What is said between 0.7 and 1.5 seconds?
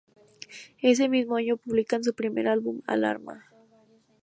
Ese mismo